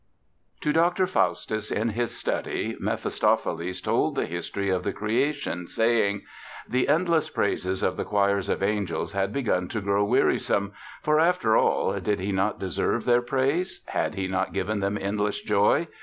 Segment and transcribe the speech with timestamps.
[0.61, 1.05] To Dr.
[1.05, 6.23] Faustus in his study Mephistopheles told the history of the Creation, saying:
[6.67, 10.71] "The endless praises of the choirs of angels had begun to grow wearisome;
[11.03, 13.81] for, after all, did he not deserve their praise?
[13.89, 15.87] Had he not given them endless joy?